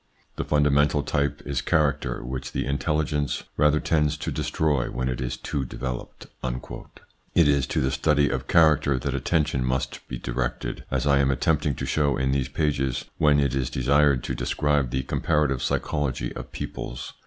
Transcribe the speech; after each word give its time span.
The 0.37 0.43
fundamental 0.43 1.03
type 1.03 1.43
is 1.45 1.61
character, 1.61 2.23
which 2.25 2.53
the 2.53 2.65
intelligence 2.65 3.43
rather 3.55 3.79
tends 3.79 4.17
to 4.17 4.31
destroy 4.31 4.89
when 4.89 5.07
it 5.07 5.21
is 5.21 5.37
too 5.37 5.63
developed." 5.63 6.25
It 7.35 7.47
is 7.47 7.67
to 7.67 7.81
the 7.81 7.91
study 7.91 8.27
of 8.27 8.47
character 8.47 8.97
that 8.97 9.13
attention 9.13 9.63
must 9.63 9.99
be 10.07 10.17
directed, 10.17 10.85
as 10.89 11.05
I 11.05 11.19
am 11.19 11.29
attempting 11.29 11.75
to 11.75 11.85
show 11.85 12.17
in 12.17 12.31
these 12.31 12.49
pages, 12.49 13.05
when 13.19 13.39
it 13.39 13.53
is 13.53 13.69
desired 13.69 14.23
to 14.23 14.33
describe 14.33 14.89
the 14.89 15.03
comparative 15.03 15.61
psychology 15.61 16.33
of 16.33 16.51
peoples. 16.51 17.13